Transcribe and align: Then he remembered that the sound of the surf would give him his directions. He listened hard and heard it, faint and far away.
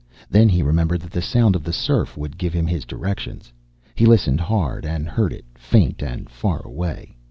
Then 0.31 0.49
he 0.49 0.63
remembered 0.63 0.99
that 1.01 1.11
the 1.11 1.21
sound 1.21 1.55
of 1.55 1.63
the 1.63 1.71
surf 1.71 2.17
would 2.17 2.39
give 2.39 2.53
him 2.53 2.65
his 2.65 2.85
directions. 2.87 3.53
He 3.93 4.07
listened 4.07 4.41
hard 4.41 4.83
and 4.83 5.07
heard 5.07 5.31
it, 5.31 5.45
faint 5.53 6.01
and 6.01 6.27
far 6.27 6.65
away. 6.65 7.15